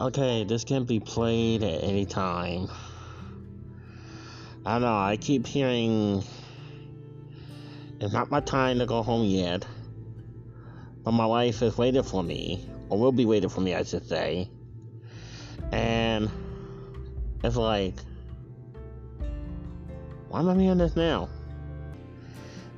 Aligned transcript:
Okay, 0.00 0.42
this 0.42 0.64
can 0.64 0.84
be 0.84 0.98
played 0.98 1.62
at 1.62 1.84
any 1.84 2.04
time. 2.04 2.68
I 4.66 4.72
don't 4.72 4.82
know, 4.82 4.96
I 4.96 5.16
keep 5.16 5.46
hearing 5.46 6.24
it's 8.00 8.12
not 8.12 8.28
my 8.28 8.40
time 8.40 8.80
to 8.80 8.86
go 8.86 9.04
home 9.04 9.24
yet. 9.24 9.64
But 11.04 11.12
my 11.12 11.26
wife 11.26 11.62
is 11.62 11.78
waiting 11.78 12.02
for 12.02 12.24
me, 12.24 12.68
or 12.88 12.98
will 12.98 13.12
be 13.12 13.24
waiting 13.24 13.48
for 13.48 13.60
me, 13.60 13.72
I 13.74 13.84
should 13.84 14.08
say. 14.08 14.48
And 15.70 16.28
it's 17.44 17.54
like, 17.54 17.94
why 20.28 20.40
am 20.40 20.48
I 20.48 20.54
hearing 20.56 20.78
this 20.78 20.96
now? 20.96 21.28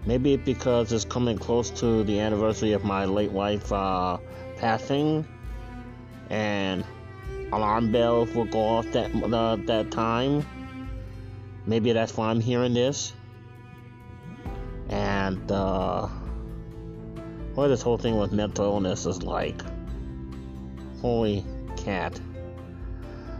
Maybe 0.04 0.34
it's 0.34 0.44
because 0.44 0.92
it's 0.92 1.06
coming 1.06 1.38
close 1.38 1.70
to 1.80 2.04
the 2.04 2.20
anniversary 2.20 2.72
of 2.72 2.84
my 2.84 3.06
late 3.06 3.32
wife 3.32 3.72
uh, 3.72 4.18
passing, 4.58 5.26
and 6.28 6.84
alarm 7.52 7.92
bells 7.92 8.34
will 8.34 8.44
go 8.44 8.60
off 8.60 8.90
that 8.92 9.14
uh, 9.14 9.56
that 9.66 9.90
time. 9.90 10.46
Maybe 11.66 11.92
that's 11.92 12.16
why 12.16 12.28
I'm 12.28 12.40
hearing 12.40 12.74
this. 12.74 13.12
And 14.88 15.50
uh, 15.50 16.06
what 17.54 17.68
this 17.68 17.82
whole 17.82 17.98
thing 17.98 18.18
with 18.18 18.32
mental 18.32 18.66
illness 18.66 19.06
is 19.06 19.22
like, 19.22 19.60
holy 21.00 21.44
cat. 21.76 22.20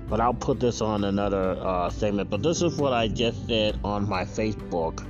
But 0.08 0.20
I'll 0.20 0.34
put 0.34 0.60
this 0.60 0.80
on 0.80 1.04
another 1.04 1.56
uh, 1.60 1.90
segment. 1.90 2.30
But 2.30 2.42
this 2.42 2.62
is 2.62 2.76
what 2.76 2.92
I 2.92 3.08
just 3.08 3.46
did 3.46 3.78
on 3.84 4.08
my 4.08 4.24
Facebook, 4.24 5.06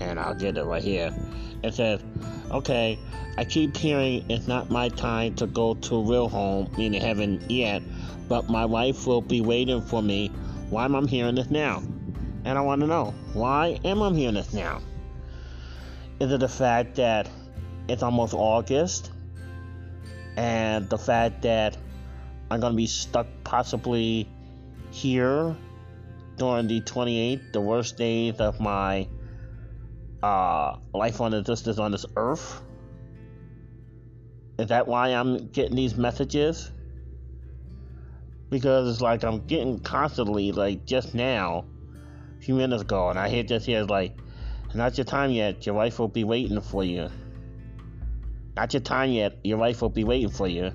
and 0.00 0.18
I'll 0.18 0.34
get 0.34 0.56
it 0.56 0.64
right 0.64 0.82
here. 0.82 1.14
It 1.62 1.74
says, 1.74 2.00
"Okay, 2.50 2.98
I 3.36 3.44
keep 3.44 3.76
hearing 3.76 4.24
it's 4.28 4.46
not 4.46 4.70
my 4.70 4.88
time 4.88 5.34
to 5.36 5.46
go 5.46 5.74
to 5.74 6.02
real 6.02 6.28
home, 6.28 6.70
meaning 6.76 7.00
heaven 7.00 7.44
yet, 7.48 7.82
but 8.28 8.48
my 8.48 8.64
wife 8.64 9.06
will 9.06 9.20
be 9.20 9.40
waiting 9.40 9.80
for 9.80 10.02
me. 10.02 10.30
Why 10.70 10.84
am 10.84 10.94
I 10.96 11.02
hearing 11.02 11.34
this 11.34 11.50
now? 11.50 11.82
And 12.44 12.58
I 12.58 12.60
want 12.60 12.80
to 12.80 12.86
know 12.86 13.14
why 13.32 13.80
am 13.84 14.02
I 14.02 14.12
hearing 14.12 14.34
this 14.34 14.52
now? 14.52 14.80
Is 16.20 16.32
it 16.32 16.40
the 16.40 16.48
fact 16.48 16.96
that 16.96 17.28
it's 17.88 18.02
almost 18.02 18.34
August, 18.34 19.12
and 20.36 20.88
the 20.88 20.98
fact 20.98 21.42
that 21.42 21.76
I'm 22.50 22.60
gonna 22.60 22.74
be 22.74 22.86
stuck 22.86 23.26
possibly 23.44 24.28
here 24.90 25.56
during 26.36 26.66
the 26.66 26.80
28th, 26.80 27.52
the 27.52 27.60
worst 27.60 27.96
days 27.96 28.40
of 28.40 28.60
my 28.60 29.06
uh, 30.22 30.76
life 30.94 31.20
on 31.20 31.34
existence 31.34 31.78
on 31.78 31.92
this 31.92 32.06
earth. 32.16 32.62
Is 34.58 34.68
that 34.68 34.88
why 34.88 35.08
I'm 35.08 35.48
getting 35.48 35.76
these 35.76 35.96
messages? 35.96 36.72
Because 38.50 38.90
it's 38.90 39.00
like 39.00 39.24
I'm 39.24 39.46
getting 39.46 39.78
constantly, 39.78 40.52
like 40.52 40.84
just 40.84 41.14
now, 41.14 41.64
a 42.38 42.42
few 42.42 42.54
minutes 42.54 42.82
ago, 42.82 43.10
and 43.10 43.18
I 43.18 43.28
hear 43.28 43.42
just 43.42 43.66
here, 43.66 43.84
like, 43.84 44.16
not 44.74 44.98
your 44.98 45.04
time 45.04 45.30
yet, 45.30 45.64
your 45.66 45.74
wife 45.74 45.98
will 45.98 46.08
be 46.08 46.24
waiting 46.24 46.60
for 46.60 46.82
you. 46.82 47.08
Not 48.56 48.72
your 48.72 48.80
time 48.80 49.10
yet, 49.10 49.38
your 49.44 49.58
wife 49.58 49.82
will 49.82 49.90
be 49.90 50.04
waiting 50.04 50.30
for 50.30 50.48
you 50.48 50.72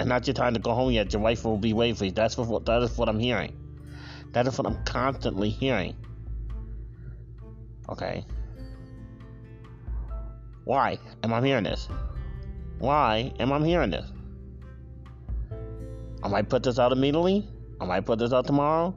and 0.00 0.08
not 0.08 0.26
your 0.26 0.34
time 0.34 0.54
to 0.54 0.60
go 0.60 0.72
home 0.72 0.90
yet. 0.90 1.12
Your 1.12 1.20
wife 1.20 1.44
will 1.44 1.58
be 1.58 1.74
waiting 1.74 1.94
for 1.94 2.06
you. 2.06 2.10
That's 2.10 2.36
what 2.36 2.64
that 2.64 2.82
is 2.82 2.96
what 2.96 3.08
I'm 3.08 3.18
hearing. 3.18 3.54
That 4.32 4.46
is 4.46 4.56
what 4.56 4.66
I'm 4.66 4.82
constantly 4.84 5.50
hearing. 5.50 5.94
Okay. 7.90 8.24
Why 10.64 10.98
am 11.22 11.32
I 11.32 11.44
hearing 11.44 11.64
this? 11.64 11.88
Why 12.78 13.32
am 13.40 13.52
I 13.52 13.64
hearing 13.64 13.90
this? 13.90 14.10
I 16.22 16.28
might 16.28 16.48
put 16.48 16.62
this 16.62 16.78
out 16.78 16.92
immediately. 16.92 17.48
I 17.80 17.86
might 17.86 18.04
put 18.06 18.18
this 18.18 18.32
out 18.32 18.46
tomorrow. 18.46 18.94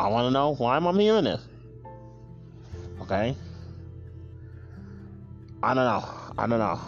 I 0.00 0.08
want 0.08 0.26
to 0.26 0.30
know 0.30 0.54
why 0.54 0.76
am 0.76 0.86
I 0.86 0.92
hearing 0.92 1.24
this? 1.24 1.40
Okay. 3.00 3.34
I 5.62 5.74
don't 5.74 5.84
know. 5.84 6.04
I 6.36 6.46
don't 6.46 6.58
know. 6.58 6.80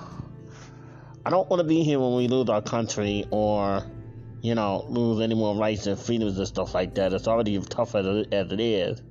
I 1.24 1.30
don't 1.30 1.48
want 1.48 1.60
to 1.60 1.64
be 1.64 1.82
here 1.82 1.98
when 1.98 2.14
we 2.14 2.28
lose 2.28 2.48
our 2.48 2.62
country 2.62 3.24
or, 3.30 3.84
you 4.42 4.54
know, 4.54 4.84
lose 4.88 5.20
any 5.20 5.34
more 5.34 5.56
rights 5.56 5.86
and 5.86 5.98
freedoms 5.98 6.38
and 6.38 6.47
stuff 6.47 6.74
like 6.74 6.94
that. 6.97 7.12
It's 7.12 7.26
already 7.26 7.58
tough 7.60 7.94
as 7.94 8.06
it 8.06 8.60
is 8.60 9.03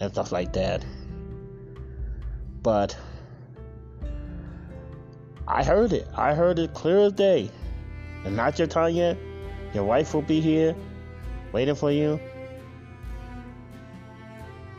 and 0.00 0.12
stuff 0.12 0.32
like 0.32 0.52
that. 0.54 0.84
But 2.64 2.96
I 5.46 5.62
heard 5.62 5.92
it. 5.92 6.08
I 6.16 6.32
heard 6.34 6.58
it 6.58 6.72
clear 6.72 6.98
as 7.00 7.12
day. 7.12 7.50
And 8.24 8.34
not 8.34 8.58
your 8.58 8.66
time 8.66 8.94
yet. 8.94 9.18
Your 9.74 9.84
wife 9.84 10.14
will 10.14 10.22
be 10.22 10.40
here 10.40 10.74
waiting 11.52 11.74
for 11.74 11.92
you. 11.92 12.18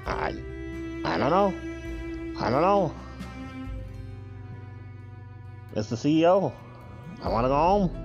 I 0.07 0.29
I 1.06 1.18
don't 1.19 1.29
know. 1.29 1.53
I 2.40 2.50
don't 2.50 2.62
know. 2.62 2.96
It's 5.75 5.90
the 5.90 5.96
CEO. 5.96 6.52
I 7.22 7.29
want 7.29 7.46
to 7.46 7.50
go 7.50 7.56
home. 7.56 8.05